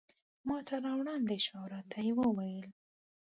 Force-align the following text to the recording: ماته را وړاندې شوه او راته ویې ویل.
ماته 0.47 0.75
را 0.85 0.91
وړاندې 0.99 1.37
شوه 1.45 1.59
او 1.61 1.67
راته 1.73 1.97
ویې 2.17 2.29
ویل. 2.37 2.67